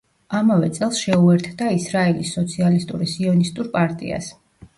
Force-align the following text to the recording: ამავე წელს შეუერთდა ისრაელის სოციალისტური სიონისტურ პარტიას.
ამავე 0.37 0.69
წელს 0.77 1.01
შეუერთდა 1.03 1.67
ისრაელის 1.81 2.33
სოციალისტური 2.39 3.11
სიონისტურ 3.13 3.71
პარტიას. 3.79 4.33